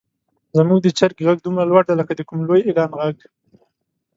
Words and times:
زموږ 0.57 0.79
د 0.81 0.87
چرګې 0.97 1.23
غږ 1.27 1.37
دومره 1.43 1.65
لوړ 1.69 1.83
دی 1.87 1.93
لکه 1.99 2.13
د 2.15 2.21
کوم 2.29 2.39
لوی 2.47 2.61
اعلان 2.67 2.91
غږ. 2.99 3.17